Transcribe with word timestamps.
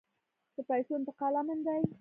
د 0.55 0.57
پیسو 0.69 0.91
انتقال 0.99 1.33
امن 1.41 1.59
دی؟ 1.65 1.81